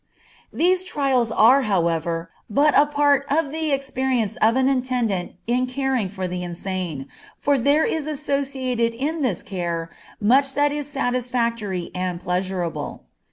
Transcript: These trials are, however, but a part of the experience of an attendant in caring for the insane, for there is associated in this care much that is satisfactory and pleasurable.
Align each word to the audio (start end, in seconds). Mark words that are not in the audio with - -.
These 0.51 0.83
trials 0.83 1.31
are, 1.31 1.61
however, 1.61 2.31
but 2.49 2.73
a 2.75 2.87
part 2.87 3.23
of 3.31 3.51
the 3.51 3.69
experience 3.71 4.35
of 4.37 4.55
an 4.55 4.67
attendant 4.67 5.33
in 5.45 5.67
caring 5.67 6.09
for 6.09 6.27
the 6.27 6.41
insane, 6.41 7.07
for 7.37 7.55
there 7.59 7.85
is 7.85 8.07
associated 8.07 8.95
in 8.95 9.21
this 9.21 9.43
care 9.43 9.91
much 10.19 10.55
that 10.55 10.71
is 10.71 10.87
satisfactory 10.87 11.91
and 11.93 12.19
pleasurable. 12.19 13.03